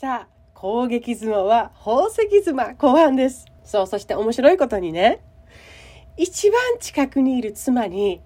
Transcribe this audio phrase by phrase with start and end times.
[0.00, 3.46] さあ、攻撃妻は宝石妻後半です。
[3.64, 5.18] そう、そして面白いことにね、
[6.16, 8.20] 一番近くにいる妻に、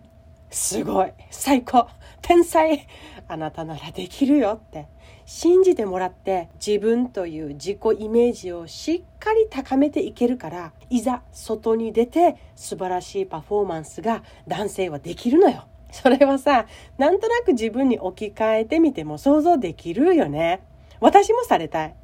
[0.51, 1.89] すごい、最高、
[2.21, 2.87] 天才、
[3.27, 4.87] あなたならできるよって
[5.25, 15.65] 信じてもらって自分という自己イメージをしっかり高めていけるからいざ外に出て素晴らしいパフォーマンスが男性はできるのよ。
[15.91, 16.67] それはさ、
[16.99, 20.61] なんとなく自分に置き換えてみても想像できるよね。
[21.03, 21.97] 私もされたい。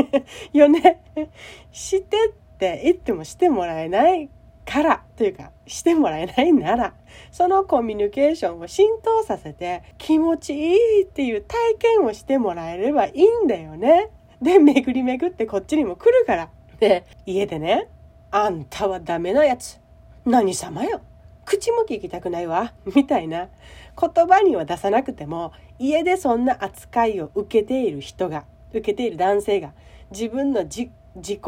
[0.54, 1.02] よね。
[1.70, 4.30] してって言ってもしてもらえない
[4.64, 6.94] からというかしてもらえないなら
[7.30, 14.08] そのコミュニケーションを浸透させて気持ちいいっていう体験をしてもらえればいいんだよね。
[14.40, 16.48] で巡り巡ってこっちにも来るから。
[16.80, 17.88] で家でね
[18.32, 19.78] 「あんたはダメなやつ
[20.24, 21.00] 何様よ
[21.46, 23.48] 口も聞きたくないわ」 みたいな
[23.98, 29.72] 言葉には出さなくても家でそんな扱いを受けている人が受けている男性が
[30.10, 30.90] 自分の自己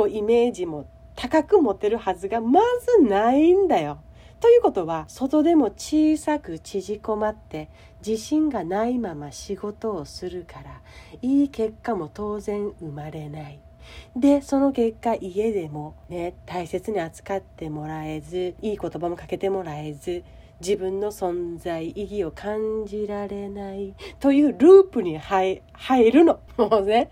[0.08, 3.98] イメージも高く持てるはずがまずないんだよ。
[4.40, 7.68] ということは外でも小さく縮こまって
[8.06, 10.80] 自信がないまま仕事をするから
[11.22, 13.58] いい結果も当然生まれない。
[14.17, 20.25] でその結果家でもね大切に扱ってもらえずいい言葉もかけてもらえず
[20.61, 25.62] 自分の存在意義を感じられないというループに入
[26.11, 26.41] るの。
[26.56, 27.11] もうね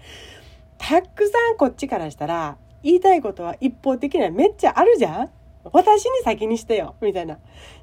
[0.78, 5.30] たくさんこっちからしたら言いたいことは一方的にはめっちゃあるじゃん
[5.72, 7.38] 私に先にしてよみたいな。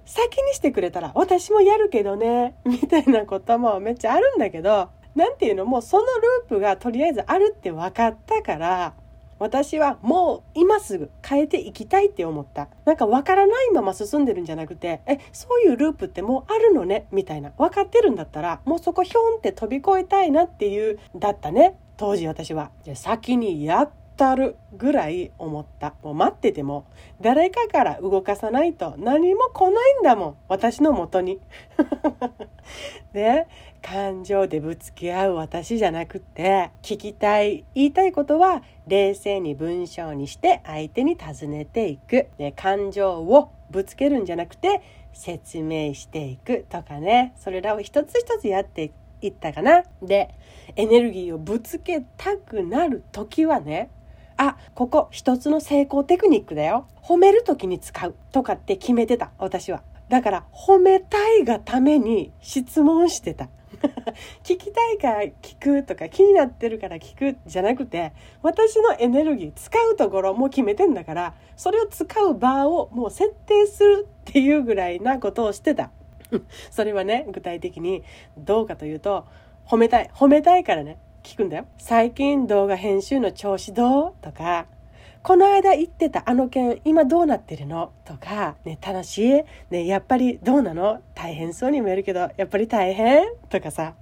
[0.05, 5.65] 先にしてくれたら私もやるけどねみたいなこともめっちゃあるんだけど、なんていうの？
[5.65, 8.93] もそのループがとりあえずあるって分かったから、
[9.39, 12.69] 私はもう今すぐ変えていきたいって思った。
[12.85, 17.07] なんか分からないまま進んでるんじゃなくて、え、そういうループってもうあるのね？
[17.11, 17.51] みたいな。
[17.57, 21.77] 分かってるんだったら、もうそこヒョンって飛び越えたいなっていう、だったね。
[21.97, 22.71] 当時私は。
[22.83, 25.95] じゃ先にやったるぐらい思った。
[26.03, 26.85] もう待ってても
[27.21, 30.35] 誰かから動かさないと何も来ないんだもん。
[30.47, 31.39] 私のもとに。
[33.13, 33.47] ね、
[33.81, 42.27] 感情でぶつけ合う私じゃなくて聞きたい言いたいことは冷静に文章にして相手に尋ねていく。
[42.37, 44.81] ね、感情をぶつけるんじゃなくて
[45.13, 48.93] 説明していくとかねそれらを一つ一つやっていく。
[49.27, 50.29] いったかなで
[50.75, 53.89] エネルギーをぶつけたくなる時はね
[54.45, 56.87] あここ一つの成功テクニックだよ。
[57.01, 59.83] 褒める時に使うとかって決めてた私は。
[60.09, 63.47] だから褒めたいがために質問してた。
[64.43, 75.91] 聞きたいから聞くとか気になってるから聞くじゃなくて私のエネルギー使うところも決めてんだからそれを使う場をもう設定するっていうぐらいなことをしてた。
[76.71, 78.03] それはね具体的に
[78.37, 79.25] どうかというと
[79.65, 80.97] 褒めたい褒めたいからね。
[81.23, 81.65] 聞くんだよ。
[81.77, 84.13] 最近動画編集の調子どう？
[84.21, 84.67] とか、
[85.23, 87.93] この間言ってたあの件今どうなってるの？
[88.03, 89.41] とか、ね、楽しい？
[89.71, 91.01] ね、やっぱりどうなの？
[91.15, 93.25] 大変そうに見えるけど、やっぱり大変？
[93.49, 93.95] とかさ。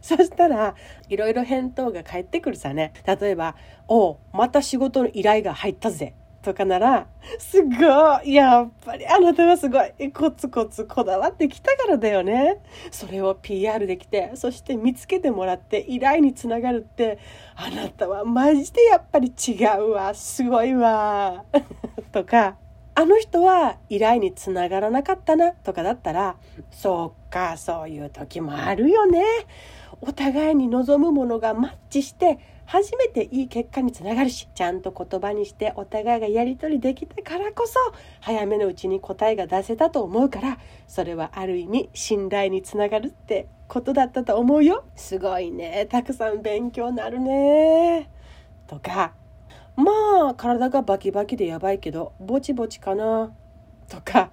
[0.00, 0.74] そしたら、
[1.08, 2.92] いろいろ返答が返ってくるさね。
[3.06, 3.56] 例えば、
[3.86, 6.14] おまた仕事の依頼が入ったぜ。
[6.42, 7.06] とかなら、
[7.38, 12.60] すごいやっぱりあなたはすごいコツコツこだわってきたからだよね。
[12.90, 17.18] それを PR できて、そして見つけてもらって依頼につながるって、
[17.54, 20.12] あなたはマジでやっぱり違うわ。
[20.14, 21.44] すごいわ。
[22.12, 22.56] とか、
[22.94, 26.36] あの人は依頼につながらなかったなとかだったら、
[26.70, 29.22] そうか、そういう時もあるよね。
[30.02, 37.78] お互いに望むものがマッチして初めていい結果につながるしちゃんと言葉にしてお互いがやり取りできたからこそ
[38.20, 40.58] 早めのうちに答えが出せたと思うから
[40.88, 44.84] それはある意味信頼につながるってことだったと思うよ。
[44.96, 45.86] すごいね。
[45.88, 48.10] たくさん勉強になるね。
[48.66, 49.14] とか
[49.76, 53.32] まあ体がバキバキでやばいけどぼちぼちかな。
[53.88, 54.30] とか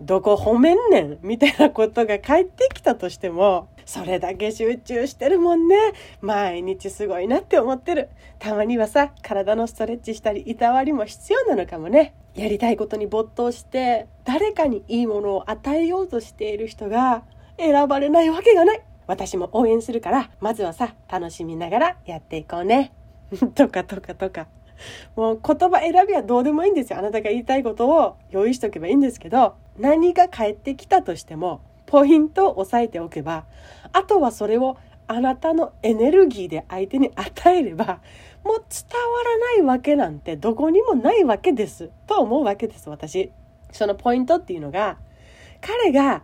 [0.00, 5.74] どこ褒めんねんみたいなことが返ってきたとしても、それだけ集中してるもんね。
[6.20, 8.08] 毎日すごいなって思ってる。
[8.38, 12.14] たまにはさ、体のストレッチしたり、いたわりも必要なのかもね。
[12.36, 17.24] やりたいことに没頭して、誰かにいいものを与えようとしている人が
[17.58, 18.82] 選ばれないわけがない。
[19.08, 22.92] 私も応援するから、まずはさ、楽しみながらやっていこうね。
[23.56, 24.46] とかとかとか。
[25.16, 27.00] もう言葉選びはどうでもいいんですよ。
[27.00, 31.60] あなたが言いたいことを用意しとけばいいんですけど、何が返ってきたとしても、
[31.90, 33.44] ポイントを押さえておけば、
[33.92, 34.76] あとはそれを
[35.08, 38.00] あなたのエネルギーで相手に与えれば、
[38.44, 41.90] もう伝わらないわけなんてどこにもないわけです。
[42.06, 43.32] と思うわけです、私。
[43.72, 44.98] そのポイントっていうのが、
[45.60, 46.22] 彼が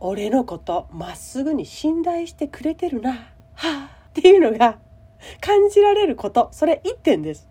[0.00, 4.78] 俺のことまっすぐに信頼してくれてるな、はあ、っていうのが
[5.40, 7.48] 感じられることそれ1点です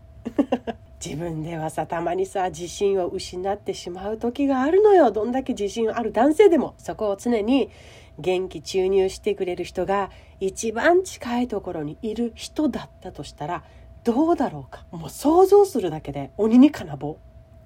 [1.04, 5.10] 自分ではさたまにさ自信を失ってしまう時があるのよ。
[5.12, 6.76] どんだけ自信ある男性でも。
[6.78, 7.72] そこを常に
[8.20, 13.64] 元気注入してくれる人が一番近いところにいる人だったとしたら
[14.04, 14.86] どうだろうか。
[14.92, 17.18] もう想像するだけで鬼に金棒。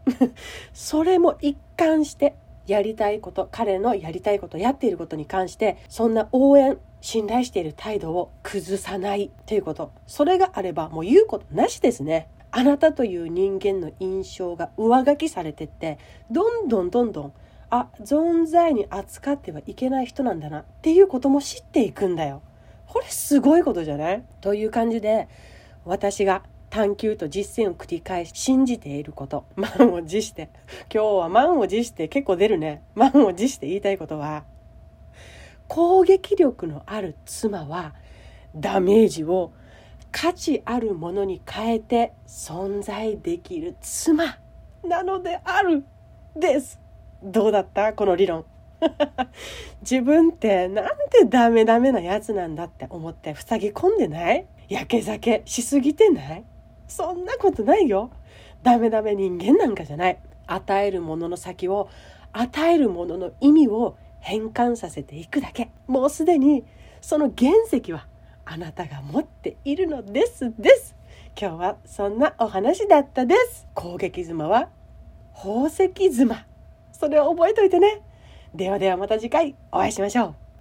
[0.73, 2.35] それも一貫して
[2.67, 9.91] やりたいこと彼のやりたいことやっていることに関してそんな応援信頼している態度を崩さないということ。
[10.07, 12.29] それがあればもう言うことなしですね。
[12.57, 15.99] あなたという人間の印象が上書きされてって
[16.31, 17.33] どんどんどんどん
[17.69, 22.41] あ存在に扱ってはいけない人なんだなっていうことも知っていくんだよ。
[22.87, 24.23] これすごいことじゃない？
[24.39, 25.27] という感じで
[25.83, 29.43] 私が探求と実践を繰り返し信じていること。
[29.57, 30.49] 満を持して。
[30.93, 32.83] 今日は満を持して結構出るね。
[32.95, 34.45] 満を持して言いたいことは
[35.67, 37.95] 攻撃力のある妻は
[38.55, 39.51] ダメージを
[40.17, 44.37] 価値あるものに変えて存在できる妻
[44.87, 45.83] なのである
[46.37, 46.79] です
[47.21, 47.91] どうだった？
[47.91, 48.45] この理論
[49.81, 54.45] 自分ってなんでダメダメなやつなんだって思って塞ぎ込んでない？
[54.69, 56.45] やけ酒しすぎてない？
[56.87, 58.09] そんなことないよ。
[58.63, 60.17] ダメダメ人間なんかじゃない。
[60.47, 61.89] 与えるものの先を、
[62.31, 65.71] 与えるものの意味を変換させていくだけ。
[65.87, 66.63] もうすでに
[67.01, 68.07] その原石は
[68.45, 70.95] あなたが持っているのですです。
[71.39, 73.67] 今日はそんなお話だったです。
[73.73, 74.69] 攻撃妻は
[75.35, 76.45] 宝石妻。
[76.91, 78.01] それを覚えといてね。
[78.53, 80.44] ではではまた次回お会いしましょう。